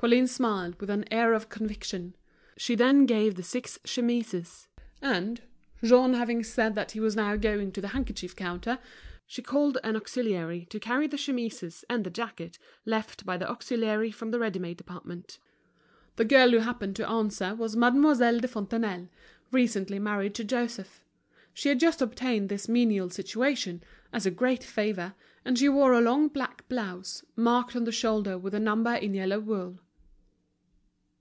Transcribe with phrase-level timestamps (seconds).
[0.00, 2.14] Pauline smiled with an air of conviction.
[2.56, 4.68] She then gave the six chemises;
[5.02, 5.42] and,
[5.82, 8.78] Jean having said that he was now going to the handkerchief counter,
[9.26, 14.12] she called an auxiliary to carry the chemises and the jacket left by the auxiliary
[14.12, 15.40] from the readymade department.
[16.14, 19.08] The girl who happened to answer was Mademoiselle de Fontenailles,
[19.50, 21.04] recently married to Joseph.
[21.52, 23.82] She had just obtained this menial situation
[24.12, 28.38] as a great favor, and she wore a long black blouse, marked on the shoulder
[28.38, 29.80] with a number in yellow wool.